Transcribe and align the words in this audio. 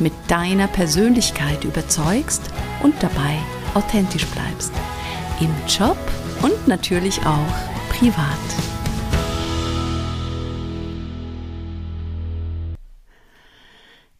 mit 0.00 0.12
deiner 0.28 0.68
Persönlichkeit 0.68 1.64
überzeugst 1.64 2.42
und 2.82 2.94
dabei 3.02 3.38
authentisch 3.74 4.26
bleibst. 4.26 4.72
Im 5.40 5.54
Job 5.68 5.98
und 6.42 6.68
natürlich 6.68 7.18
auch 7.20 7.90
privat. 7.90 8.38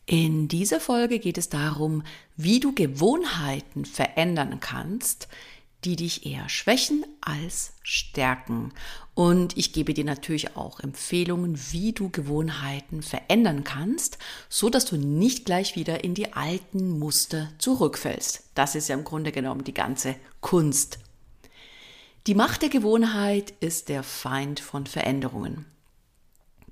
In 0.07 0.49
dieser 0.49 0.81
Folge 0.81 1.19
geht 1.19 1.37
es 1.37 1.51
darum, 1.51 2.03
wie 2.35 2.61
du 2.61 2.75
Gewohnheiten 2.75 3.85
verändern 3.85 4.59
kannst, 4.59 5.29
die 5.85 5.97
dich 5.97 6.27
eher 6.27 6.49
schwächen 6.49 7.05
als 7.21 7.73
stärken. 7.83 8.73
Und 9.15 9.57
ich 9.57 9.73
gebe 9.73 9.95
dir 9.95 10.05
natürlich 10.05 10.57
auch 10.57 10.81
Empfehlungen, 10.81 11.59
wie 11.71 11.93
du 11.93 12.11
Gewohnheiten 12.11 13.03
verändern 13.03 13.65
kannst, 13.65 14.19
so 14.49 14.71
dass 14.71 14.85
du 14.85 14.97
nicht 14.97 15.45
gleich 15.45 15.77
wieder 15.77 16.03
in 16.03 16.15
die 16.15 16.33
alten 16.33 16.99
Muster 16.99 17.53
zurückfällst. 17.59 18.45
Das 18.55 18.75
ist 18.75 18.89
ja 18.89 18.97
im 18.97 19.05
Grunde 19.05 19.33
genommen 19.33 19.65
die 19.65 19.75
ganze 19.75 20.17
Kunst. 20.41 20.99
Die 22.27 22.35
Macht 22.35 22.63
der 22.63 22.69
Gewohnheit 22.69 23.55
ist 23.61 23.89
der 23.89 24.03
Feind 24.03 24.61
von 24.61 24.87
Veränderungen. 24.87 25.65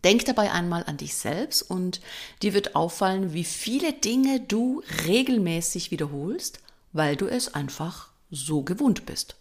Denk 0.04 0.24
dabei 0.26 0.52
einmal 0.52 0.84
an 0.84 0.98
dich 0.98 1.16
selbst 1.16 1.62
und 1.62 2.00
dir 2.42 2.54
wird 2.54 2.76
auffallen, 2.76 3.32
wie 3.32 3.44
viele 3.44 3.92
Dinge 3.92 4.40
du 4.40 4.82
regelmäßig 5.06 5.90
wiederholst, 5.90 6.60
weil 6.92 7.16
du 7.16 7.26
es 7.26 7.54
einfach 7.54 8.10
so 8.30 8.62
gewohnt 8.62 9.06
bist. 9.06 9.36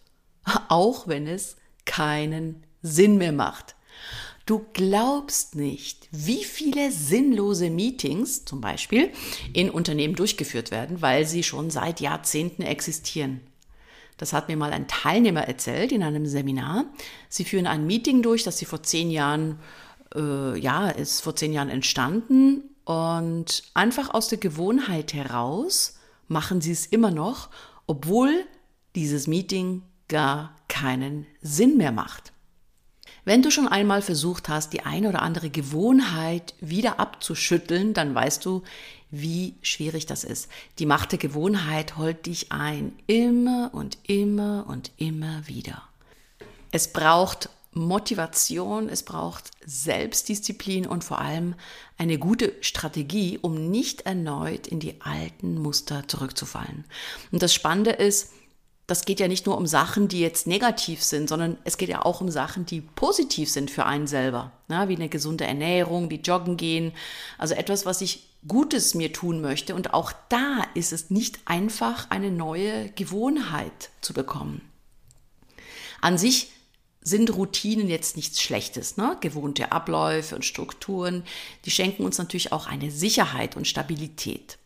Auch 0.68 1.08
wenn 1.08 1.26
es 1.26 1.56
keinen 1.84 2.64
Sinn 2.82 3.18
mehr 3.18 3.32
macht. 3.32 3.74
Du 4.46 4.64
glaubst 4.74 5.56
nicht, 5.56 6.08
wie 6.12 6.44
viele 6.44 6.92
sinnlose 6.92 7.68
Meetings 7.68 8.44
zum 8.44 8.60
Beispiel 8.60 9.10
in 9.52 9.70
Unternehmen 9.70 10.14
durchgeführt 10.14 10.70
werden, 10.70 11.02
weil 11.02 11.26
sie 11.26 11.42
schon 11.42 11.70
seit 11.70 12.00
Jahrzehnten 12.00 12.62
existieren. 12.62 13.40
Das 14.18 14.32
hat 14.32 14.48
mir 14.48 14.56
mal 14.56 14.72
ein 14.72 14.86
Teilnehmer 14.86 15.42
erzählt 15.42 15.90
in 15.90 16.04
einem 16.04 16.26
Seminar. 16.26 16.86
Sie 17.28 17.44
führen 17.44 17.66
ein 17.66 17.86
Meeting 17.86 18.22
durch, 18.22 18.44
das 18.44 18.58
sie 18.58 18.64
vor 18.66 18.84
zehn 18.84 19.10
Jahren, 19.10 19.58
äh, 20.14 20.58
ja, 20.58 20.88
ist 20.88 21.22
vor 21.22 21.34
zehn 21.34 21.52
Jahren 21.52 21.68
entstanden 21.68 22.62
und 22.84 23.64
einfach 23.74 24.14
aus 24.14 24.28
der 24.28 24.38
Gewohnheit 24.38 25.12
heraus 25.12 25.98
machen 26.28 26.60
sie 26.60 26.72
es 26.72 26.86
immer 26.86 27.10
noch, 27.10 27.50
obwohl 27.86 28.46
dieses 28.96 29.26
Meeting 29.26 29.82
gar 30.08 30.56
keinen 30.68 31.26
Sinn 31.42 31.76
mehr 31.76 31.92
macht. 31.92 32.32
Wenn 33.24 33.42
du 33.42 33.50
schon 33.50 33.68
einmal 33.68 34.02
versucht 34.02 34.48
hast, 34.48 34.72
die 34.72 34.82
eine 34.82 35.08
oder 35.08 35.22
andere 35.22 35.50
Gewohnheit 35.50 36.54
wieder 36.60 37.00
abzuschütteln, 37.00 37.92
dann 37.92 38.14
weißt 38.14 38.44
du, 38.44 38.62
wie 39.10 39.54
schwierig 39.62 40.06
das 40.06 40.24
ist. 40.24 40.48
Die 40.78 40.86
Macht 40.86 41.12
der 41.12 41.18
Gewohnheit 41.18 41.96
holt 41.96 42.26
dich 42.26 42.52
ein, 42.52 42.92
immer 43.06 43.70
und 43.72 43.98
immer 44.04 44.66
und 44.68 44.92
immer 44.96 45.46
wieder. 45.46 45.82
Es 46.70 46.92
braucht 46.92 47.48
Motivation, 47.72 48.88
es 48.88 49.02
braucht 49.02 49.50
Selbstdisziplin 49.64 50.86
und 50.86 51.04
vor 51.04 51.20
allem 51.20 51.54
eine 51.98 52.18
gute 52.18 52.54
Strategie, 52.60 53.38
um 53.42 53.70
nicht 53.70 54.02
erneut 54.02 54.66
in 54.66 54.80
die 54.80 55.00
alten 55.00 55.60
Muster 55.60 56.08
zurückzufallen. 56.08 56.84
Und 57.32 57.42
das 57.42 57.52
Spannende 57.52 57.90
ist, 57.90 58.30
das 58.86 59.04
geht 59.04 59.18
ja 59.18 59.26
nicht 59.26 59.46
nur 59.46 59.56
um 59.58 59.66
Sachen, 59.66 60.06
die 60.06 60.20
jetzt 60.20 60.46
negativ 60.46 61.02
sind, 61.02 61.28
sondern 61.28 61.58
es 61.64 61.76
geht 61.76 61.88
ja 61.88 62.04
auch 62.04 62.20
um 62.20 62.30
Sachen, 62.30 62.66
die 62.66 62.80
positiv 62.80 63.50
sind 63.50 63.70
für 63.70 63.84
einen 63.84 64.06
selber. 64.06 64.52
Ja, 64.68 64.88
wie 64.88 64.94
eine 64.94 65.08
gesunde 65.08 65.44
Ernährung, 65.44 66.08
wie 66.10 66.20
Joggen 66.20 66.56
gehen. 66.56 66.92
Also 67.36 67.54
etwas, 67.54 67.84
was 67.84 68.00
ich 68.00 68.28
Gutes 68.46 68.94
mir 68.94 69.12
tun 69.12 69.40
möchte. 69.40 69.74
Und 69.74 69.92
auch 69.92 70.12
da 70.28 70.62
ist 70.74 70.92
es 70.92 71.10
nicht 71.10 71.40
einfach, 71.46 72.10
eine 72.10 72.30
neue 72.30 72.90
Gewohnheit 72.90 73.90
zu 74.02 74.14
bekommen. 74.14 74.60
An 76.00 76.16
sich 76.16 76.52
sind 77.00 77.34
Routinen 77.34 77.88
jetzt 77.88 78.16
nichts 78.16 78.40
Schlechtes. 78.40 78.96
Ne? 78.96 79.16
Gewohnte 79.20 79.72
Abläufe 79.72 80.36
und 80.36 80.44
Strukturen, 80.44 81.24
die 81.64 81.70
schenken 81.70 82.04
uns 82.04 82.18
natürlich 82.18 82.52
auch 82.52 82.66
eine 82.66 82.92
Sicherheit 82.92 83.56
und 83.56 83.66
Stabilität. 83.66 84.58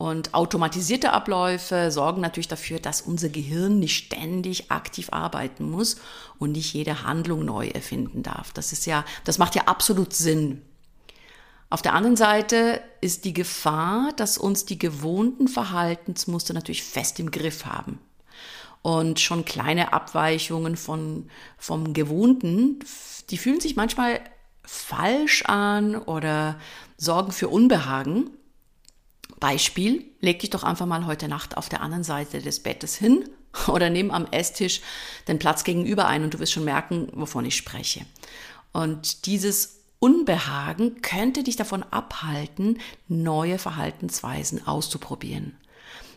Und 0.00 0.32
automatisierte 0.32 1.12
Abläufe 1.12 1.90
sorgen 1.90 2.22
natürlich 2.22 2.48
dafür, 2.48 2.78
dass 2.78 3.02
unser 3.02 3.28
Gehirn 3.28 3.78
nicht 3.78 4.06
ständig 4.06 4.70
aktiv 4.70 5.10
arbeiten 5.12 5.70
muss 5.70 5.96
und 6.38 6.52
nicht 6.52 6.72
jede 6.72 7.02
Handlung 7.02 7.44
neu 7.44 7.68
erfinden 7.68 8.22
darf. 8.22 8.50
Das 8.54 8.72
ist 8.72 8.86
ja, 8.86 9.04
das 9.24 9.36
macht 9.36 9.56
ja 9.56 9.64
absolut 9.66 10.14
Sinn. 10.14 10.62
Auf 11.68 11.82
der 11.82 11.92
anderen 11.92 12.16
Seite 12.16 12.80
ist 13.02 13.26
die 13.26 13.34
Gefahr, 13.34 14.14
dass 14.16 14.38
uns 14.38 14.64
die 14.64 14.78
gewohnten 14.78 15.48
Verhaltensmuster 15.48 16.54
natürlich 16.54 16.82
fest 16.82 17.20
im 17.20 17.30
Griff 17.30 17.66
haben. 17.66 17.98
Und 18.80 19.20
schon 19.20 19.44
kleine 19.44 19.92
Abweichungen 19.92 20.78
von, 20.78 21.28
vom 21.58 21.92
Gewohnten, 21.92 22.78
die 23.28 23.36
fühlen 23.36 23.60
sich 23.60 23.76
manchmal 23.76 24.20
falsch 24.62 25.42
an 25.44 25.94
oder 25.94 26.58
sorgen 26.96 27.32
für 27.32 27.48
Unbehagen. 27.50 28.30
Beispiel, 29.38 30.04
leg 30.20 30.40
dich 30.40 30.50
doch 30.50 30.64
einfach 30.64 30.86
mal 30.86 31.06
heute 31.06 31.28
Nacht 31.28 31.56
auf 31.56 31.68
der 31.68 31.82
anderen 31.82 32.04
Seite 32.04 32.40
des 32.40 32.60
Bettes 32.60 32.96
hin 32.96 33.28
oder 33.68 33.90
nimm 33.90 34.10
am 34.10 34.26
Esstisch 34.30 34.80
den 35.28 35.38
Platz 35.38 35.64
gegenüber 35.64 36.06
ein 36.06 36.24
und 36.24 36.34
du 36.34 36.38
wirst 36.38 36.52
schon 36.52 36.64
merken, 36.64 37.08
wovon 37.12 37.44
ich 37.44 37.56
spreche. 37.56 38.04
Und 38.72 39.26
dieses 39.26 39.80
Unbehagen 39.98 41.02
könnte 41.02 41.42
dich 41.42 41.56
davon 41.56 41.82
abhalten, 41.82 42.78
neue 43.08 43.58
Verhaltensweisen 43.58 44.66
auszuprobieren. 44.66 45.56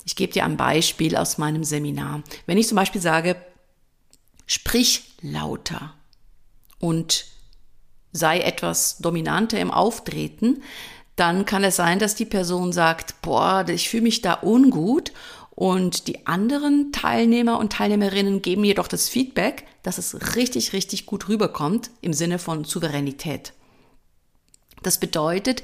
Ich 0.06 0.16
gebe 0.16 0.34
dir 0.34 0.46
ein 0.46 0.58
Beispiel 0.58 1.16
aus 1.16 1.38
meinem 1.38 1.64
Seminar. 1.64 2.24
Wenn 2.46 2.58
ich 2.58 2.68
zum 2.68 2.76
Beispiel 2.76 3.02
sage, 3.02 3.36
sprich 4.46 5.16
lauter 5.22 5.94
und 6.80 7.26
sei 8.12 8.40
etwas 8.40 8.98
dominanter 9.00 9.60
im 9.60 9.72
Auftreten, 9.72 10.62
dann 11.16 11.46
kann 11.46 11.64
es 11.64 11.76
sein, 11.76 12.00
dass 12.00 12.16
die 12.16 12.26
Person 12.26 12.74
sagt, 12.74 13.22
boah, 13.22 13.66
ich 13.68 13.90
fühle 13.90 14.04
mich 14.04 14.22
da 14.22 14.40
ungut 14.42 15.12
und 15.52 16.08
die 16.08 16.26
anderen 16.26 16.92
Teilnehmer 16.92 17.60
und 17.60 17.74
Teilnehmerinnen 17.74 18.42
geben 18.42 18.64
jedoch 18.64 18.88
das 18.88 19.10
Feedback, 19.10 19.66
dass 19.84 20.00
es 20.00 20.36
richtig, 20.36 20.74
richtig 20.74 21.06
gut 21.06 21.30
rüberkommt 21.30 21.92
im 22.02 22.14
Sinne 22.14 22.40
von 22.40 22.64
Souveränität. 22.64 23.54
Das 24.82 25.00
bedeutet, 25.00 25.64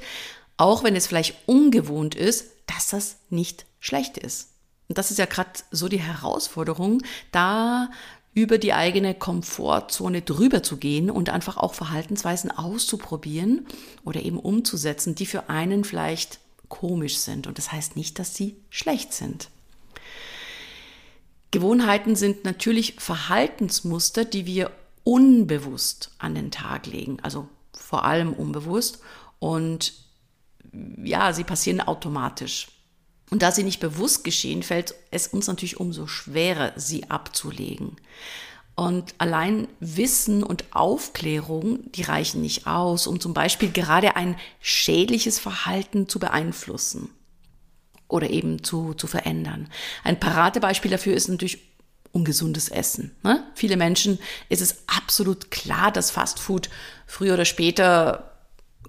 auch 0.56 0.84
wenn 0.84 0.94
es 0.94 1.06
vielleicht 1.06 1.36
ungewohnt 1.46 2.14
ist, 2.14 2.52
dass 2.66 2.88
das 2.88 3.16
nicht 3.30 3.66
schlecht 3.80 4.16
ist. 4.16 4.50
Und 4.88 4.98
das 4.98 5.10
ist 5.10 5.18
ja 5.18 5.26
gerade 5.26 5.50
so 5.70 5.88
die 5.88 6.00
Herausforderung, 6.00 7.02
da 7.32 7.90
über 8.40 8.58
die 8.58 8.72
eigene 8.72 9.14
Komfortzone 9.14 10.22
drüber 10.22 10.62
zu 10.62 10.78
gehen 10.78 11.10
und 11.10 11.30
einfach 11.30 11.56
auch 11.56 11.74
Verhaltensweisen 11.74 12.50
auszuprobieren 12.50 13.66
oder 14.04 14.22
eben 14.22 14.38
umzusetzen, 14.38 15.14
die 15.14 15.26
für 15.26 15.48
einen 15.48 15.84
vielleicht 15.84 16.40
komisch 16.68 17.18
sind. 17.18 17.46
Und 17.46 17.58
das 17.58 17.70
heißt 17.70 17.96
nicht, 17.96 18.18
dass 18.18 18.34
sie 18.34 18.56
schlecht 18.70 19.12
sind. 19.12 19.48
Gewohnheiten 21.50 22.16
sind 22.16 22.44
natürlich 22.44 22.94
Verhaltensmuster, 22.98 24.24
die 24.24 24.46
wir 24.46 24.70
unbewusst 25.04 26.12
an 26.18 26.34
den 26.34 26.50
Tag 26.50 26.86
legen, 26.86 27.18
also 27.22 27.48
vor 27.72 28.04
allem 28.04 28.32
unbewusst. 28.32 29.00
Und 29.38 29.94
ja, 31.02 31.32
sie 31.32 31.44
passieren 31.44 31.80
automatisch. 31.80 32.68
Und 33.30 33.42
da 33.42 33.52
sie 33.52 33.62
nicht 33.62 33.80
bewusst 33.80 34.24
geschehen, 34.24 34.62
fällt 34.62 34.94
es 35.10 35.28
uns 35.28 35.46
natürlich 35.46 35.78
umso 35.78 36.06
schwerer, 36.06 36.72
sie 36.76 37.08
abzulegen. 37.10 37.96
Und 38.74 39.14
allein 39.18 39.68
Wissen 39.78 40.42
und 40.42 40.64
Aufklärung, 40.70 41.92
die 41.92 42.02
reichen 42.02 42.40
nicht 42.40 42.66
aus, 42.66 43.06
um 43.06 43.20
zum 43.20 43.34
Beispiel 43.34 43.70
gerade 43.70 44.16
ein 44.16 44.36
schädliches 44.60 45.38
Verhalten 45.38 46.08
zu 46.08 46.18
beeinflussen 46.18 47.10
oder 48.08 48.30
eben 48.30 48.64
zu, 48.64 48.94
zu 48.94 49.06
verändern. 49.06 49.68
Ein 50.02 50.18
Paradebeispiel 50.18 50.90
dafür 50.90 51.14
ist 51.14 51.28
natürlich 51.28 51.60
ungesundes 52.12 52.68
Essen. 52.68 53.14
Ne? 53.22 53.44
Viele 53.54 53.76
Menschen 53.76 54.18
ist 54.48 54.62
es 54.62 54.82
absolut 54.86 55.50
klar, 55.50 55.92
dass 55.92 56.10
Fastfood 56.10 56.70
früher 57.06 57.34
oder 57.34 57.44
später 57.44 58.29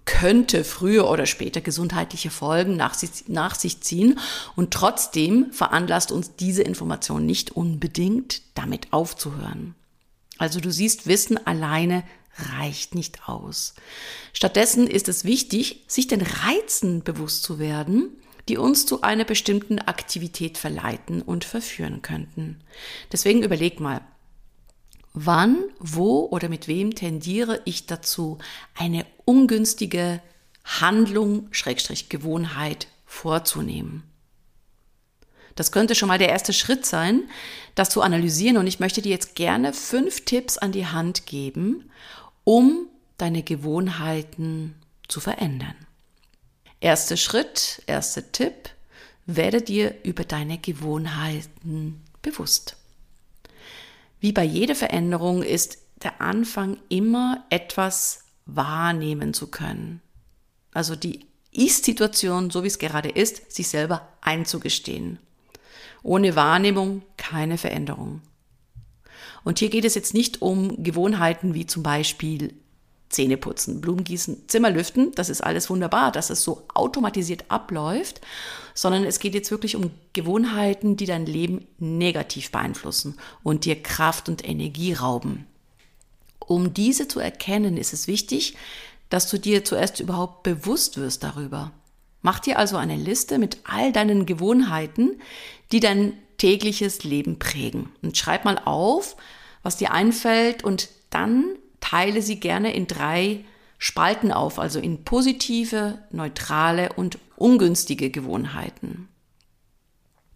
könnte 0.05 0.63
früher 0.63 1.09
oder 1.09 1.25
später 1.25 1.61
gesundheitliche 1.61 2.31
Folgen 2.31 2.75
nach 2.75 2.93
sich, 2.93 3.27
nach 3.27 3.55
sich 3.55 3.81
ziehen. 3.81 4.19
Und 4.55 4.71
trotzdem 4.71 5.51
veranlasst 5.51 6.11
uns 6.11 6.35
diese 6.35 6.63
Information 6.63 7.25
nicht 7.25 7.51
unbedingt, 7.51 8.41
damit 8.55 8.91
aufzuhören. 8.91 9.75
Also 10.37 10.59
du 10.59 10.71
siehst, 10.71 11.07
Wissen 11.07 11.45
alleine 11.45 12.03
reicht 12.57 12.95
nicht 12.95 13.27
aus. 13.27 13.75
Stattdessen 14.33 14.87
ist 14.87 15.07
es 15.07 15.23
wichtig, 15.23 15.83
sich 15.87 16.07
den 16.07 16.21
Reizen 16.21 17.03
bewusst 17.03 17.43
zu 17.43 17.59
werden, 17.59 18.09
die 18.49 18.57
uns 18.57 18.85
zu 18.85 19.01
einer 19.01 19.25
bestimmten 19.25 19.79
Aktivität 19.79 20.57
verleiten 20.57 21.21
und 21.21 21.45
verführen 21.45 22.01
könnten. 22.01 22.59
Deswegen 23.11 23.43
überleg 23.43 23.79
mal, 23.79 24.01
wann, 25.13 25.63
wo 25.79 26.25
oder 26.25 26.49
mit 26.49 26.67
wem 26.67 26.95
tendiere 26.95 27.61
ich 27.65 27.85
dazu, 27.85 28.37
eine 28.75 29.05
ungünstige 29.25 30.21
Handlung, 30.63 31.47
Schrägstrich 31.51 32.09
Gewohnheit 32.09 32.87
vorzunehmen. 33.05 34.03
Das 35.55 35.71
könnte 35.71 35.95
schon 35.95 36.07
mal 36.07 36.17
der 36.17 36.29
erste 36.29 36.53
Schritt 36.53 36.85
sein, 36.85 37.29
das 37.75 37.89
zu 37.89 38.01
analysieren. 38.01 38.57
Und 38.57 38.67
ich 38.67 38.79
möchte 38.79 39.01
dir 39.01 39.11
jetzt 39.11 39.35
gerne 39.35 39.73
fünf 39.73 40.23
Tipps 40.25 40.57
an 40.57 40.71
die 40.71 40.87
Hand 40.87 41.25
geben, 41.25 41.91
um 42.43 42.87
deine 43.17 43.43
Gewohnheiten 43.43 44.75
zu 45.07 45.19
verändern. 45.19 45.75
Erster 46.79 47.17
Schritt, 47.17 47.83
erster 47.85 48.31
Tipp, 48.31 48.69
werde 49.25 49.61
dir 49.61 49.95
über 50.03 50.23
deine 50.23 50.57
Gewohnheiten 50.57 52.01
bewusst. 52.21 52.77
Wie 54.21 54.31
bei 54.31 54.43
jeder 54.43 54.75
Veränderung 54.75 55.41
ist 55.41 55.79
der 56.03 56.21
Anfang 56.21 56.77
immer 56.89 57.43
etwas 57.49 58.25
wahrnehmen 58.45 59.33
zu 59.33 59.47
können. 59.47 59.99
Also 60.73 60.95
die 60.95 61.25
Ist-Situation, 61.51 62.51
so 62.51 62.63
wie 62.63 62.67
es 62.67 62.77
gerade 62.77 63.09
ist, 63.09 63.51
sich 63.51 63.67
selber 63.67 64.07
einzugestehen. 64.21 65.17
Ohne 66.03 66.35
Wahrnehmung 66.35 67.01
keine 67.17 67.57
Veränderung. 67.57 68.21
Und 69.43 69.57
hier 69.57 69.69
geht 69.69 69.85
es 69.85 69.95
jetzt 69.95 70.13
nicht 70.13 70.41
um 70.41 70.83
Gewohnheiten 70.83 71.55
wie 71.55 71.65
zum 71.65 71.81
Beispiel 71.81 72.53
Zähne 73.11 73.37
putzen, 73.37 73.81
Blumen 73.81 74.03
gießen, 74.03 74.47
Zimmer 74.47 74.69
lüften. 74.69 75.11
Das 75.15 75.29
ist 75.29 75.41
alles 75.41 75.69
wunderbar, 75.69 76.11
dass 76.11 76.29
es 76.29 76.43
so 76.43 76.63
automatisiert 76.73 77.45
abläuft, 77.49 78.21
sondern 78.73 79.03
es 79.03 79.19
geht 79.19 79.33
jetzt 79.33 79.51
wirklich 79.51 79.75
um 79.75 79.91
Gewohnheiten, 80.13 80.97
die 80.97 81.05
dein 81.05 81.25
Leben 81.25 81.67
negativ 81.77 82.51
beeinflussen 82.51 83.17
und 83.43 83.65
dir 83.65 83.81
Kraft 83.81 84.29
und 84.29 84.47
Energie 84.47 84.93
rauben. 84.93 85.45
Um 86.39 86.73
diese 86.73 87.07
zu 87.07 87.19
erkennen, 87.19 87.77
ist 87.77 87.93
es 87.93 88.07
wichtig, 88.07 88.55
dass 89.09 89.29
du 89.29 89.37
dir 89.37 89.63
zuerst 89.63 89.99
überhaupt 89.99 90.43
bewusst 90.43 90.97
wirst 90.97 91.23
darüber. 91.23 91.71
Mach 92.21 92.39
dir 92.39 92.57
also 92.57 92.77
eine 92.77 92.95
Liste 92.95 93.37
mit 93.37 93.57
all 93.63 93.91
deinen 93.91 94.25
Gewohnheiten, 94.25 95.19
die 95.71 95.79
dein 95.79 96.13
tägliches 96.37 97.03
Leben 97.03 97.39
prägen. 97.39 97.89
Und 98.01 98.17
schreib 98.17 98.45
mal 98.45 98.59
auf, 98.63 99.15
was 99.63 99.77
dir 99.77 99.91
einfällt 99.91 100.63
und 100.63 100.89
dann 101.09 101.45
teile 101.81 102.21
sie 102.21 102.39
gerne 102.39 102.73
in 102.73 102.87
drei 102.87 103.43
Spalten 103.77 104.31
auf, 104.31 104.59
also 104.59 104.79
in 104.79 105.03
positive, 105.03 105.99
neutrale 106.11 106.93
und 106.93 107.17
ungünstige 107.35 108.11
Gewohnheiten. 108.11 109.09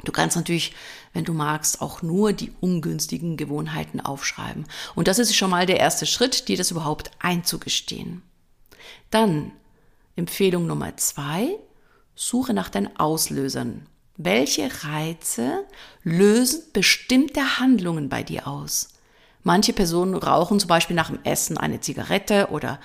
Du 0.03 0.11
kannst 0.11 0.35
natürlich, 0.35 0.73
wenn 1.13 1.25
du 1.25 1.33
magst, 1.33 1.81
auch 1.81 2.01
nur 2.01 2.33
die 2.33 2.51
ungünstigen 2.59 3.37
Gewohnheiten 3.37 3.99
aufschreiben. 3.99 4.65
Und 4.93 5.07
das 5.07 5.19
ist 5.19 5.35
schon 5.35 5.49
mal 5.49 5.65
der 5.65 5.79
erste 5.79 6.05
Schritt, 6.05 6.47
dir 6.47 6.57
das 6.57 6.71
überhaupt 6.71 7.11
einzugestehen. 7.19 8.21
Dann 9.09 9.51
Empfehlung 10.15 10.67
Nummer 10.67 10.95
zwei, 10.97 11.49
suche 12.15 12.53
nach 12.53 12.69
deinen 12.69 12.97
Auslösern. 12.97 13.87
Welche 14.17 14.69
Reize 14.83 15.65
lösen 16.03 16.63
bestimmte 16.71 17.59
Handlungen 17.59 18.07
bei 18.07 18.23
dir 18.23 18.47
aus? 18.47 18.94
Manche 19.45 19.73
Personen 19.73 20.15
rauchen 20.15 20.59
zum 20.59 20.67
Beispiel 20.67 20.95
nach 20.95 21.11
dem 21.11 21.23
Essen 21.23 21.55
eine 21.59 21.79
Zigarette 21.79 22.47
oder 22.49 22.79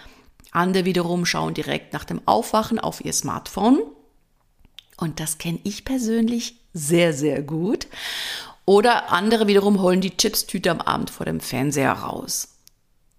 andere 0.53 0.85
wiederum 0.85 1.25
schauen 1.25 1.55
direkt 1.55 1.95
nach 1.95 2.05
dem 2.05 2.21
Aufwachen 2.27 2.79
auf 2.79 3.03
ihr 3.03 3.15
Smartphone. 3.15 3.81
Und 4.99 5.21
das 5.21 5.39
kenne 5.39 5.59
ich 5.65 5.87
persönlich 5.87 6.57
sehr, 6.75 7.15
sehr 7.15 7.41
gut. 7.41 7.87
Oder 8.67 9.11
andere 9.11 9.47
wiederum 9.47 9.81
holen 9.81 10.03
die 10.03 10.15
Chipstüte 10.15 10.71
am 10.71 10.83
Abend 10.83 11.09
vor 11.09 11.25
dem 11.25 11.41
Fernseher 11.41 11.93
raus. 11.93 12.49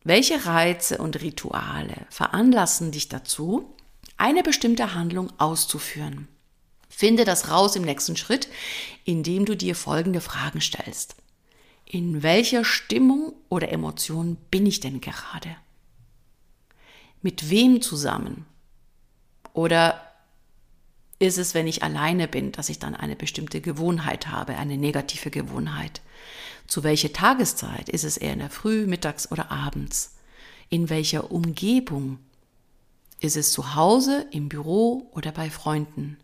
Welche 0.04 0.46
Reize 0.46 1.00
und 1.00 1.20
Rituale 1.20 1.96
veranlassen 2.12 2.92
dich 2.92 3.10
dazu, 3.10 3.74
eine 4.18 4.44
bestimmte 4.44 4.94
Handlung 4.94 5.34
auszuführen? 5.40 6.28
Finde 6.90 7.26
das 7.26 7.50
raus 7.50 7.76
im 7.76 7.82
nächsten 7.82 8.18
Schritt, 8.18 8.50
indem 9.04 9.46
du 9.46 9.58
dir 9.58 9.76
folgende 9.76 10.22
Fragen 10.22 10.62
stellst 10.62 11.16
in 11.86 12.24
welcher 12.24 12.64
Stimmung 12.64 13.34
oder 13.50 13.72
Emotion 13.72 14.38
bin 14.50 14.66
ich 14.66 14.80
denn 14.80 15.02
gerade? 15.02 15.56
Mit 17.22 17.50
wem 17.50 17.82
zusammen? 17.82 18.46
Oder 19.54 20.02
ist 21.20 21.38
es, 21.38 21.54
wenn 21.54 21.68
ich 21.68 21.84
alleine 21.84 22.28
bin, 22.28 22.52
dass 22.52 22.70
ich 22.70 22.80
dann 22.80 22.96
eine 22.96 23.16
bestimmte 23.16 23.62
Gewohnheit 23.62 24.28
habe, 24.28 24.56
eine 24.56 24.78
negative 24.78 25.30
Gewohnheit? 25.30 26.02
Zu 26.66 26.84
welcher 26.84 27.14
Tageszeit? 27.14 27.90
Ist 27.90 28.06
es 28.06 28.18
eher 28.18 28.34
in 28.34 28.40
der 28.40 28.50
Früh, 28.50 28.88
mittags 28.88 29.32
oder 29.32 29.52
abends? 29.52 30.16
In 30.70 30.90
welcher 30.90 31.32
Umgebung? 31.32 32.18
Ist 33.20 33.38
es 33.38 33.52
zu 33.52 33.76
Hause, 33.76 34.26
im 34.32 34.50
Büro 34.50 35.12
oder 35.14 35.32
bei 35.32 35.52
Freunden? 35.52 36.18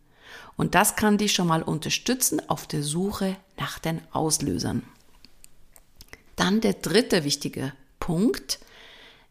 Und 0.55 0.73
das 0.73 0.95
kann 0.95 1.19
dich 1.19 1.33
schon 1.33 1.47
mal 1.47 1.61
unterstützen 1.61 2.41
auf 2.49 2.65
der 2.65 2.81
Suche 2.81 3.35
nach 3.57 3.77
den 3.77 4.01
Auslösern. 4.11 4.83
Dann 6.37 6.61
der 6.61 6.73
dritte 6.73 7.25
wichtige 7.25 7.73
Punkt. 7.99 8.59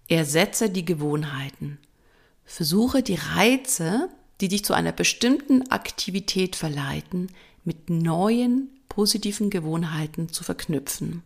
Ersetze 0.08 0.68
die 0.68 0.84
Gewohnheiten. 0.84 1.78
Versuche 2.44 3.02
die 3.02 3.18
Reize, 3.34 4.10
die 4.40 4.48
dich 4.48 4.64
zu 4.64 4.74
einer 4.74 4.92
bestimmten 4.92 5.70
Aktivität 5.70 6.54
verleiten, 6.54 7.28
mit 7.64 7.88
neuen 7.90 8.68
positiven 8.88 9.50
Gewohnheiten 9.50 10.28
zu 10.28 10.44
verknüpfen. 10.44 11.22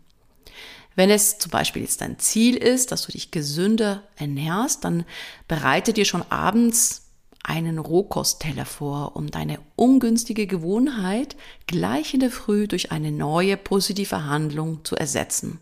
Wenn 0.97 1.11
es 1.11 1.39
zum 1.39 1.51
Beispiel 1.51 1.83
jetzt 1.83 2.01
dein 2.01 2.19
Ziel 2.19 2.57
ist, 2.57 2.93
dass 2.93 3.07
du 3.07 3.13
dich 3.13 3.31
gesünder 3.31 4.03
ernährst, 4.17 4.85
dann 4.85 5.05
bereite 5.49 5.93
dir 5.93 6.05
schon 6.05 6.23
abends 6.31 7.07
einen 7.43 7.79
Rohkostteller 7.79 8.67
vor, 8.67 9.17
um 9.17 9.31
deine 9.31 9.61
ungünstige 9.77 10.47
Gewohnheit 10.47 11.37
gleich 11.67 12.13
in 12.15 12.21
der 12.21 12.31
Früh 12.31 12.69
durch 12.69 12.93
eine 12.93 13.13
neue 13.13 13.57
positive 13.57 14.25
Handlung 14.25 14.85
zu 14.85 14.97
ersetzen. 14.97 15.59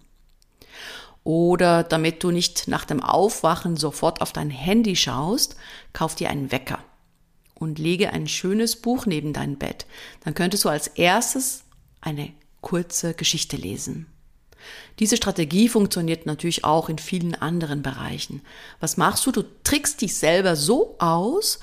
Oder 1.28 1.82
damit 1.82 2.24
du 2.24 2.30
nicht 2.30 2.68
nach 2.68 2.86
dem 2.86 3.02
Aufwachen 3.02 3.76
sofort 3.76 4.22
auf 4.22 4.32
dein 4.32 4.48
Handy 4.48 4.96
schaust, 4.96 5.56
kauf 5.92 6.14
dir 6.14 6.30
einen 6.30 6.50
Wecker. 6.50 6.78
und 7.54 7.78
lege 7.78 8.14
ein 8.14 8.26
schönes 8.28 8.76
Buch 8.76 9.04
neben 9.04 9.34
dein 9.34 9.58
Bett. 9.58 9.84
Dann 10.24 10.32
könntest 10.32 10.64
du 10.64 10.70
als 10.70 10.86
erstes 10.86 11.64
eine 12.00 12.32
kurze 12.62 13.12
Geschichte 13.12 13.58
lesen. 13.58 14.06
Diese 15.00 15.18
Strategie 15.18 15.68
funktioniert 15.68 16.24
natürlich 16.24 16.64
auch 16.64 16.88
in 16.88 16.96
vielen 16.96 17.34
anderen 17.34 17.82
Bereichen. 17.82 18.40
Was 18.80 18.96
machst 18.96 19.26
du? 19.26 19.32
Du 19.32 19.42
trickst 19.64 20.00
dich 20.00 20.16
selber 20.16 20.56
so 20.56 20.96
aus, 20.98 21.58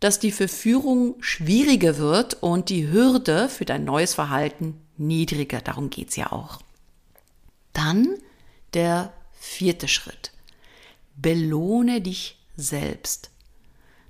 dass 0.00 0.18
die 0.18 0.32
Verführung 0.32 1.14
schwieriger 1.20 1.98
wird 1.98 2.42
und 2.42 2.68
die 2.68 2.90
Hürde 2.90 3.48
für 3.48 3.64
dein 3.64 3.84
neues 3.84 4.14
Verhalten 4.14 4.80
niedriger. 4.96 5.60
Darum 5.60 5.88
geht's 5.88 6.16
ja 6.16 6.32
auch. 6.32 6.58
Dann 7.72 8.16
der 8.74 9.12
vierte 9.32 9.88
Schritt. 9.88 10.32
Belohne 11.16 12.00
dich 12.00 12.38
selbst. 12.56 13.30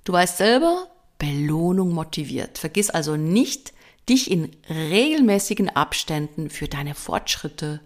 Du 0.03 0.13
weißt 0.13 0.37
selber, 0.37 0.87
Belohnung 1.17 1.93
motiviert. 1.93 2.57
Vergiss 2.57 2.89
also 2.89 3.15
nicht, 3.15 3.73
dich 4.07 4.31
in 4.31 4.55
regelmäßigen 4.69 5.69
Abständen 5.69 6.49
für 6.49 6.67
deine 6.67 6.95
Fortschritte 6.95 7.81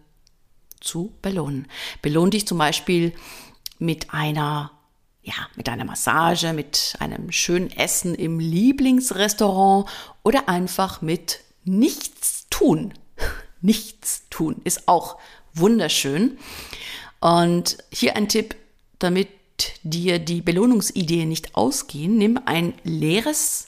zu 0.80 1.14
belohnen. 1.22 1.68
Belohn 2.02 2.32
dich 2.32 2.48
zum 2.48 2.58
Beispiel 2.58 3.14
mit 3.80 4.14
einer, 4.14 4.72
ja, 5.22 5.34
mit 5.56 5.68
einer 5.68 5.86
Massage, 5.86 6.54
mit 6.54 6.96
einem 7.00 7.32
schönen 7.32 7.72
Essen 7.72 8.16
im 8.16 8.40
Lieblingsrestaurant 8.40 9.90
oder 10.24 10.48
einfach 10.48 11.02
mit 11.02 11.42
nichts 11.64 12.48
tun. 12.50 12.94
Nichts 13.66 14.28
tun 14.30 14.60
ist 14.66 14.90
auch 14.90 15.18
wunderschön. 15.54 16.38
Und 17.20 17.78
hier 17.92 18.16
ein 18.16 18.28
Tipp, 18.28 18.56
damit 19.00 19.30
dir 19.84 20.20
die 20.20 20.42
Belohnungsideen 20.42 21.30
nicht 21.30 21.56
ausgehen, 21.56 22.18
nimm 22.18 22.40
ein 22.46 22.74
leeres 22.84 23.68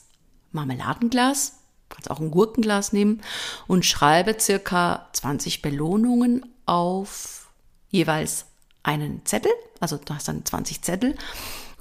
Marmeladenglas, 0.51 1.59
kannst 1.89 2.09
auch 2.09 2.19
ein 2.19 2.31
Gurkenglas 2.31 2.93
nehmen 2.93 3.21
und 3.67 3.85
schreibe 3.85 4.37
circa 4.39 5.07
20 5.13 5.61
Belohnungen 5.61 6.45
auf 6.65 7.49
jeweils 7.89 8.45
einen 8.83 9.25
Zettel, 9.25 9.51
also 9.79 9.97
du 9.97 10.13
hast 10.13 10.27
dann 10.27 10.45
20 10.45 10.81
Zettel 10.81 11.15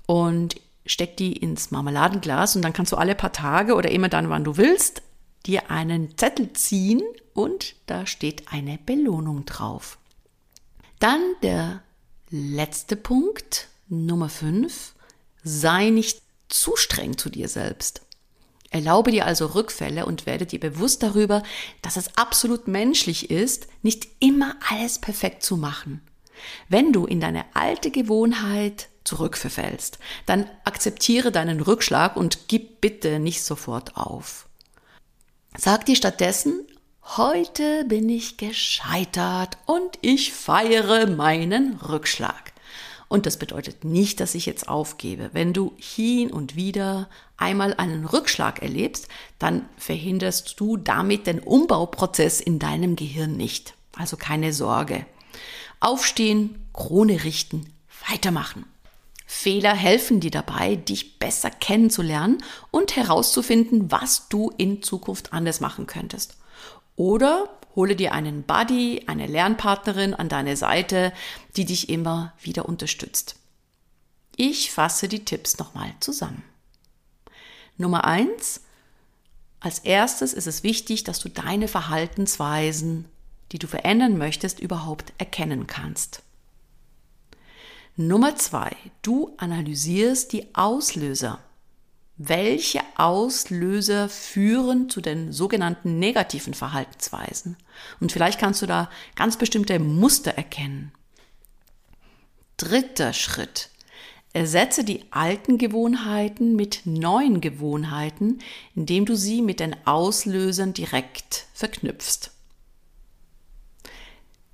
und 0.06 0.56
steck 0.87 1.16
die 1.16 1.32
ins 1.32 1.70
Marmeladenglas 1.70 2.56
und 2.56 2.62
dann 2.62 2.73
kannst 2.73 2.92
du 2.92 2.96
alle 2.96 3.14
paar 3.14 3.32
Tage 3.32 3.75
oder 3.75 3.90
immer 3.90 4.08
dann, 4.08 4.28
wann 4.28 4.44
du 4.44 4.56
willst, 4.56 5.02
dir 5.46 5.70
einen 5.70 6.16
Zettel 6.16 6.52
ziehen 6.52 7.02
und 7.32 7.76
da 7.86 8.06
steht 8.06 8.52
eine 8.52 8.78
Belohnung 8.78 9.44
drauf. 9.44 9.98
Dann 10.98 11.20
der 11.42 11.82
letzte 12.30 12.96
Punkt, 12.96 13.68
Nummer 13.88 14.28
5. 14.28 14.94
Sei 15.42 15.90
nicht 15.90 16.22
zu 16.48 16.76
streng 16.76 17.18
zu 17.18 17.28
dir 17.28 17.48
selbst. 17.48 18.02
Erlaube 18.70 19.12
dir 19.12 19.26
also 19.26 19.46
Rückfälle 19.46 20.04
und 20.04 20.26
werde 20.26 20.46
dir 20.46 20.58
bewusst 20.58 21.02
darüber, 21.02 21.42
dass 21.82 21.96
es 21.96 22.16
absolut 22.16 22.66
menschlich 22.66 23.30
ist, 23.30 23.68
nicht 23.82 24.08
immer 24.18 24.56
alles 24.68 24.98
perfekt 24.98 25.44
zu 25.44 25.56
machen. 25.56 26.00
Wenn 26.68 26.92
du 26.92 27.06
in 27.06 27.20
deine 27.20 27.44
alte 27.54 27.90
Gewohnheit 27.90 28.88
zurückverfällst, 29.04 29.98
dann 30.26 30.50
akzeptiere 30.64 31.30
deinen 31.30 31.60
Rückschlag 31.60 32.16
und 32.16 32.48
gib 32.48 32.80
bitte 32.80 33.20
nicht 33.20 33.44
sofort 33.44 33.96
auf. 33.96 34.48
Sag 35.56 35.87
dir 35.87 35.94
stattdessen, 35.94 36.66
heute 37.16 37.84
bin 37.84 38.08
ich 38.08 38.38
gescheitert 38.38 39.56
und 39.66 39.99
ich 40.00 40.32
feiere 40.32 41.06
meinen 41.06 41.75
Rückschlag. 41.75 42.52
Und 43.06 43.25
das 43.25 43.38
bedeutet 43.38 43.84
nicht, 43.84 44.18
dass 44.18 44.34
ich 44.34 44.46
jetzt 44.46 44.68
aufgebe. 44.68 45.30
Wenn 45.32 45.52
du 45.52 45.73
hin 45.76 46.32
und 46.32 46.56
wieder 46.56 47.08
einmal 47.37 47.73
einen 47.75 48.04
Rückschlag 48.04 48.62
erlebst, 48.62 49.06
dann 49.38 49.68
verhinderst 49.76 50.58
du 50.58 50.76
damit 50.76 51.28
den 51.28 51.38
Umbauprozess 51.38 52.40
in 52.40 52.58
deinem 52.58 52.96
Gehirn 52.96 53.37
nicht. 53.37 53.75
Also 53.96 54.16
keine 54.16 54.52
Sorge. 54.52 55.06
Aufstehen, 55.78 56.66
Krone 56.73 57.23
richten, 57.23 57.73
weitermachen. 58.08 58.66
Fehler 59.26 59.75
helfen 59.75 60.21
dir 60.21 60.31
dabei, 60.31 60.76
dich 60.76 61.19
besser 61.19 61.50
kennenzulernen 61.50 62.43
und 62.71 62.97
herauszufinden, 62.97 63.90
was 63.90 64.28
du 64.28 64.50
in 64.59 64.83
Zukunft 64.83 65.33
anders 65.33 65.61
machen 65.61 65.87
könntest. 65.87 66.37
Oder 66.97 67.49
hole 67.75 67.97
dir 67.97 68.12
einen 68.12 68.43
Buddy, 68.43 69.04
eine 69.07 69.26
Lernpartnerin 69.26 70.14
an 70.14 70.28
deine 70.28 70.57
Seite, 70.57 71.12
die 71.57 71.64
dich 71.64 71.88
immer 71.88 72.33
wieder 72.40 72.69
unterstützt. 72.69 73.37
Ich 74.37 74.71
fasse 74.71 75.09
die 75.09 75.25
Tipps 75.25 75.59
nochmal 75.59 75.93
zusammen. 76.00 76.43
Nummer 77.76 78.04
eins. 78.04 78.61
Als 79.61 79.78
erstes 79.78 80.35
ist 80.35 80.47
es 80.47 80.62
wichtig, 80.62 81.04
dass 81.04 81.21
du 81.21 81.28
deine 81.28 81.69
Verhaltensweisen, 81.69 83.07
die 83.52 83.59
du 83.59 83.66
verändern 83.66 84.19
möchtest, 84.19 84.61
überhaupt 84.61 85.12
erkennen 85.19 85.66
kannst. 85.66 86.24
Nummer 87.96 88.36
zwei. 88.36 88.74
Du 89.02 89.34
analysierst 89.38 90.32
die 90.32 90.54
Auslöser 90.54 91.40
welche 92.16 92.80
Auslöser 92.96 94.08
führen 94.08 94.88
zu 94.88 95.00
den 95.00 95.32
sogenannten 95.32 95.98
negativen 95.98 96.54
Verhaltensweisen? 96.54 97.56
Und 98.00 98.12
vielleicht 98.12 98.38
kannst 98.38 98.62
du 98.62 98.66
da 98.66 98.88
ganz 99.16 99.36
bestimmte 99.36 99.78
Muster 99.80 100.32
erkennen. 100.32 100.92
Dritter 102.56 103.12
Schritt. 103.12 103.70
Ersetze 104.32 104.84
die 104.84 105.04
alten 105.10 105.58
Gewohnheiten 105.58 106.56
mit 106.56 106.82
neuen 106.84 107.40
Gewohnheiten, 107.40 108.40
indem 108.74 109.06
du 109.06 109.16
sie 109.16 109.42
mit 109.42 109.60
den 109.60 109.76
Auslösern 109.86 110.72
direkt 110.72 111.46
verknüpfst. 111.52 112.30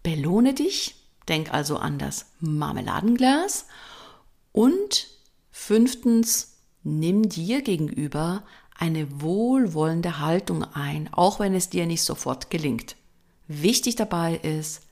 Belohne 0.02 0.54
dich, 0.54 0.96
denk 1.28 1.52
also 1.52 1.76
an 1.76 1.98
das 1.98 2.26
Marmeladenglas 2.40 3.66
und 4.52 5.08
fünftens, 5.50 6.50
Nimm 6.82 7.28
dir 7.28 7.60
gegenüber 7.60 8.42
eine 8.74 9.20
wohlwollende 9.20 10.18
Haltung 10.18 10.64
ein, 10.64 11.12
auch 11.12 11.38
wenn 11.38 11.54
es 11.54 11.68
dir 11.68 11.84
nicht 11.86 12.02
sofort 12.02 12.48
gelingt. 12.48 12.96
Wichtig 13.48 13.96
dabei 13.96 14.36
ist, 14.36 14.82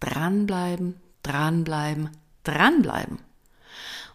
dranbleiben, 0.00 1.00
dranbleiben, 1.22 2.10
dranbleiben. 2.42 3.20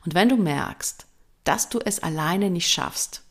Und 0.04 0.14
wenn 0.14 0.28
du 0.28 0.36
merkst, 0.36 1.06
dass 1.46 1.70
du 1.70 1.80
es 1.80 2.04
alleine 2.04 2.50
nicht 2.50 2.70
schaffst, 2.70 3.24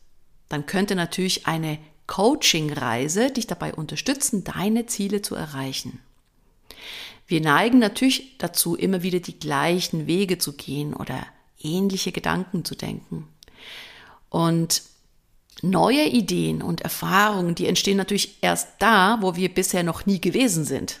dann 0.49 0.65
könnte 0.65 0.95
natürlich 0.95 1.45
eine 1.45 1.77
Coaching-Reise 2.07 3.31
dich 3.31 3.45
dabei 3.45 3.73
unterstützen, 3.73 4.43
deine 4.43 4.87
Ziele 4.87 5.21
zu 5.21 5.35
erreichen. 5.35 5.99
Wir 7.27 7.41
neigen 7.41 7.79
natürlich 7.79 8.37
dazu, 8.37 8.75
immer 8.75 9.03
wieder 9.03 9.19
die 9.19 9.39
gleichen 9.39 10.07
Wege 10.07 10.37
zu 10.37 10.53
gehen 10.53 10.93
oder 10.93 11.25
ähnliche 11.59 12.11
Gedanken 12.11 12.65
zu 12.65 12.75
denken. 12.75 13.27
Und 14.29 14.83
neue 15.61 16.05
Ideen 16.05 16.61
und 16.61 16.81
Erfahrungen, 16.81 17.55
die 17.55 17.67
entstehen 17.67 17.97
natürlich 17.97 18.37
erst 18.41 18.67
da, 18.79 19.17
wo 19.21 19.35
wir 19.35 19.53
bisher 19.53 19.83
noch 19.83 20.05
nie 20.05 20.19
gewesen 20.19 20.65
sind. 20.65 20.99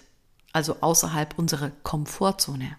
Also 0.53 0.77
außerhalb 0.81 1.37
unserer 1.37 1.71
Komfortzone. 1.83 2.77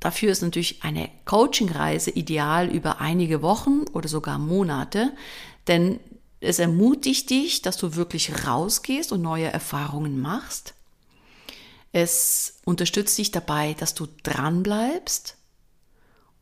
Dafür 0.00 0.30
ist 0.30 0.42
natürlich 0.42 0.82
eine 0.82 1.08
Coaching-Reise 1.24 2.10
ideal 2.10 2.68
über 2.68 3.00
einige 3.00 3.42
Wochen 3.42 3.84
oder 3.92 4.08
sogar 4.08 4.38
Monate, 4.38 5.12
denn 5.66 5.98
es 6.40 6.58
ermutigt 6.58 7.30
dich, 7.30 7.62
dass 7.62 7.76
du 7.76 7.96
wirklich 7.96 8.46
rausgehst 8.46 9.10
und 9.10 9.22
neue 9.22 9.46
Erfahrungen 9.46 10.20
machst. 10.20 10.74
Es 11.98 12.58
unterstützt 12.66 13.16
dich 13.16 13.30
dabei, 13.30 13.72
dass 13.72 13.94
du 13.94 14.06
dran 14.22 14.62
bleibst 14.62 15.38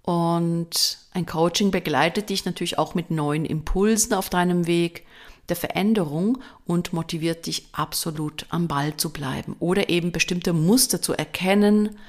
und 0.02 0.98
ein 1.12 1.26
Coaching 1.26 1.70
begleitet 1.70 2.28
dich 2.28 2.44
natürlich 2.44 2.76
auch 2.76 2.96
mit 2.96 3.12
neuen 3.12 3.44
Impulsen 3.44 4.14
auf 4.14 4.28
deinem 4.28 4.66
Weg 4.66 5.06
der 5.48 5.54
Veränderung 5.54 6.42
und 6.66 6.92
motiviert 6.92 7.46
dich 7.46 7.68
absolut 7.70 8.46
am 8.48 8.66
Ball 8.66 8.96
zu 8.96 9.10
bleiben 9.10 9.54
oder 9.60 9.90
eben 9.90 10.10
bestimmte 10.10 10.52
Muster 10.52 11.00
zu 11.00 11.12
erkennen 11.12 12.00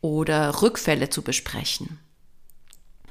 oder 0.00 0.62
Rückfälle 0.62 1.10
zu 1.10 1.20
besprechen. 1.20 1.98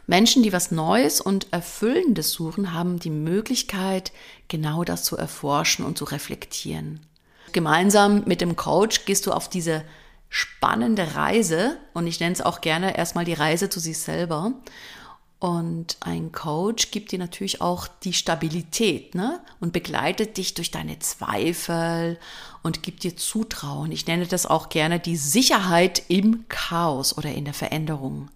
Menschen, 0.07 0.41
die 0.41 0.53
was 0.53 0.71
Neues 0.71 1.21
und 1.21 1.53
Erfüllendes 1.53 2.31
suchen, 2.31 2.73
haben 2.73 2.97
die 2.97 3.11
Möglichkeit, 3.11 4.11
genau 4.47 4.83
das 4.83 5.03
zu 5.03 5.17
erforschen 5.17 5.85
und 5.85 5.99
zu 5.99 6.05
reflektieren. 6.05 7.05
Gemeinsam 7.53 8.23
mit 8.25 8.41
dem 8.41 8.55
Coach 8.55 9.05
gehst 9.05 9.25
du 9.25 9.31
auf 9.31 9.49
diese 9.49 9.83
spannende 10.29 11.15
Reise 11.15 11.77
und 11.93 12.07
ich 12.07 12.19
nenne 12.19 12.33
es 12.33 12.41
auch 12.41 12.61
gerne 12.61 12.97
erstmal 12.97 13.25
die 13.25 13.33
Reise 13.33 13.69
zu 13.69 13.79
sich 13.79 13.97
selber. 13.97 14.53
Und 15.39 15.97
ein 16.01 16.31
Coach 16.31 16.91
gibt 16.91 17.11
dir 17.11 17.17
natürlich 17.17 17.61
auch 17.61 17.87
die 17.87 18.13
Stabilität 18.13 19.15
ne? 19.15 19.39
und 19.59 19.73
begleitet 19.73 20.37
dich 20.37 20.53
durch 20.53 20.69
deine 20.69 20.99
Zweifel 20.99 22.19
und 22.61 22.83
gibt 22.83 23.03
dir 23.03 23.17
Zutrauen. 23.17 23.91
Ich 23.91 24.05
nenne 24.05 24.27
das 24.27 24.45
auch 24.45 24.69
gerne 24.69 24.99
die 24.99 25.17
Sicherheit 25.17 26.03
im 26.09 26.45
Chaos 26.47 27.17
oder 27.17 27.31
in 27.31 27.45
der 27.45 27.55
Veränderung. 27.55 28.29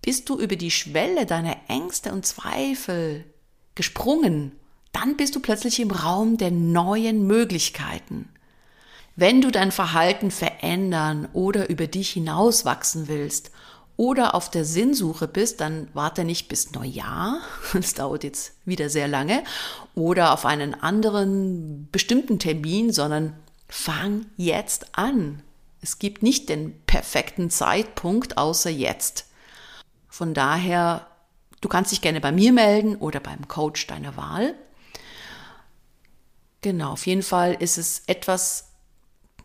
Bist 0.00 0.28
du 0.28 0.38
über 0.38 0.54
die 0.54 0.70
Schwelle 0.70 1.26
deiner 1.26 1.56
Ängste 1.66 2.12
und 2.12 2.24
Zweifel 2.24 3.24
gesprungen, 3.74 4.52
dann 4.92 5.16
bist 5.16 5.34
du 5.34 5.40
plötzlich 5.40 5.80
im 5.80 5.90
Raum 5.90 6.36
der 6.36 6.50
neuen 6.50 7.26
Möglichkeiten. 7.26 8.28
Wenn 9.16 9.42
du 9.42 9.50
dein 9.50 9.72
Verhalten 9.72 10.30
verändern 10.30 11.28
oder 11.32 11.68
über 11.68 11.86
dich 11.86 12.10
hinauswachsen 12.10 13.08
willst 13.08 13.50
oder 13.96 14.34
auf 14.34 14.50
der 14.50 14.64
Sinnsuche 14.64 15.28
bist, 15.28 15.60
dann 15.60 15.88
warte 15.92 16.24
nicht 16.24 16.48
bis 16.48 16.72
Neujahr, 16.72 17.40
das 17.72 17.94
dauert 17.94 18.24
jetzt 18.24 18.54
wieder 18.64 18.88
sehr 18.88 19.08
lange, 19.08 19.44
oder 19.94 20.32
auf 20.32 20.46
einen 20.46 20.74
anderen 20.74 21.88
bestimmten 21.92 22.38
Termin, 22.38 22.92
sondern 22.92 23.34
fang 23.68 24.26
jetzt 24.36 24.96
an. 24.96 25.42
Es 25.82 25.98
gibt 25.98 26.22
nicht 26.22 26.48
den 26.48 26.80
perfekten 26.86 27.50
Zeitpunkt 27.50 28.38
außer 28.38 28.70
jetzt. 28.70 29.26
Von 30.08 30.32
daher, 30.32 31.06
du 31.60 31.68
kannst 31.68 31.92
dich 31.92 32.00
gerne 32.00 32.20
bei 32.20 32.32
mir 32.32 32.52
melden 32.52 32.96
oder 32.96 33.18
beim 33.18 33.48
Coach 33.48 33.86
deiner 33.88 34.16
Wahl. 34.16 34.54
Genau, 36.62 36.92
auf 36.92 37.06
jeden 37.06 37.22
Fall 37.22 37.54
ist 37.54 37.76
es 37.76 38.04
etwas, 38.06 38.70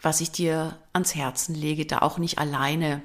was 0.01 0.21
ich 0.21 0.31
dir 0.31 0.79
ans 0.93 1.15
Herzen 1.15 1.55
lege, 1.55 1.85
da 1.85 1.99
auch 1.99 2.19
nicht 2.19 2.37
alleine 2.37 3.01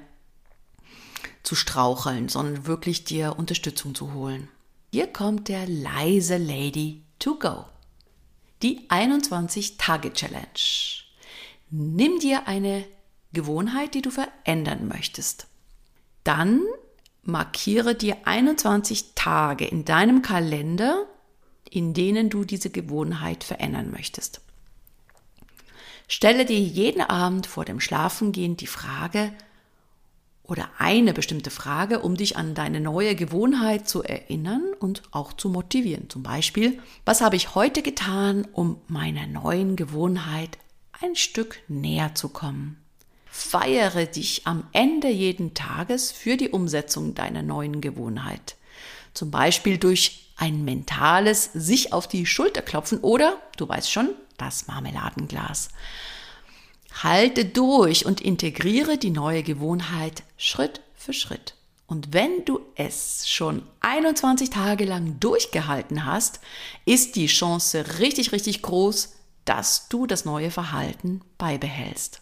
zu 1.41 1.55
straucheln, 1.55 2.29
sondern 2.29 2.65
wirklich 2.65 3.03
dir 3.03 3.37
Unterstützung 3.37 3.95
zu 3.95 4.13
holen. 4.13 4.47
Hier 4.91 5.07
kommt 5.07 5.49
der 5.49 5.67
leise 5.67 6.37
Lady 6.37 7.03
to 7.19 7.37
go. 7.39 7.65
Die 8.61 8.87
21-Tage-Challenge. 8.89 10.45
Nimm 11.71 12.19
dir 12.19 12.47
eine 12.47 12.85
Gewohnheit, 13.33 13.95
die 13.95 14.03
du 14.03 14.11
verändern 14.11 14.87
möchtest. 14.87 15.47
Dann 16.23 16.61
markiere 17.23 17.95
dir 17.95 18.17
21 18.25 19.15
Tage 19.15 19.65
in 19.65 19.83
deinem 19.83 20.21
Kalender, 20.21 21.07
in 21.73 21.95
denen 21.95 22.29
du 22.29 22.45
diese 22.45 22.69
Gewohnheit 22.69 23.43
verändern 23.43 23.89
möchtest. 23.89 24.41
Stelle 26.07 26.45
dir 26.45 26.59
jeden 26.59 27.01
Abend 27.01 27.47
vor 27.47 27.65
dem 27.65 27.79
Schlafengehen 27.79 28.57
die 28.57 28.67
Frage 28.67 29.33
oder 30.43 30.69
eine 30.77 31.13
bestimmte 31.13 31.49
Frage, 31.49 31.99
um 31.99 32.15
dich 32.15 32.37
an 32.37 32.53
deine 32.53 32.79
neue 32.79 33.15
Gewohnheit 33.15 33.89
zu 33.89 34.03
erinnern 34.03 34.73
und 34.79 35.01
auch 35.09 35.33
zu 35.33 35.49
motivieren. 35.49 36.09
Zum 36.09 36.21
Beispiel, 36.21 36.79
was 37.05 37.21
habe 37.21 37.37
ich 37.37 37.55
heute 37.55 37.81
getan, 37.81 38.47
um 38.53 38.79
meiner 38.87 39.25
neuen 39.25 39.75
Gewohnheit 39.75 40.59
ein 41.01 41.15
Stück 41.15 41.59
näher 41.67 42.13
zu 42.13 42.29
kommen? 42.29 42.77
Feiere 43.25 44.05
dich 44.05 44.45
am 44.45 44.67
Ende 44.73 45.09
jeden 45.09 45.55
Tages 45.55 46.11
für 46.11 46.37
die 46.37 46.49
Umsetzung 46.49 47.15
deiner 47.15 47.41
neuen 47.41 47.81
Gewohnheit. 47.81 48.57
Zum 49.15 49.31
Beispiel 49.31 49.79
durch 49.79 50.22
ein 50.43 50.65
mentales 50.65 51.51
sich 51.53 51.93
auf 51.93 52.05
die 52.05 52.25
Schulter 52.25 52.61
klopfen 52.61 52.99
oder, 52.99 53.41
du 53.55 53.65
weißt 53.69 53.89
schon, 53.89 54.09
das 54.37 54.67
Marmeladenglas. 54.67 55.69
Halte 57.01 57.45
durch 57.45 58.05
und 58.05 58.19
integriere 58.19 58.97
die 58.97 59.09
neue 59.09 59.41
Gewohnheit 59.41 60.23
Schritt 60.35 60.81
für 60.95 61.13
Schritt. 61.13 61.55
Und 61.87 62.11
wenn 62.11 62.43
du 62.43 62.59
es 62.75 63.29
schon 63.29 63.63
21 63.79 64.49
Tage 64.49 64.83
lang 64.83 65.17
durchgehalten 65.21 66.05
hast, 66.05 66.41
ist 66.83 67.15
die 67.15 67.27
Chance 67.27 67.99
richtig, 67.99 68.33
richtig 68.33 68.61
groß, 68.63 69.15
dass 69.45 69.87
du 69.87 70.07
das 70.07 70.25
neue 70.25 70.51
Verhalten 70.51 71.21
beibehältst. 71.37 72.19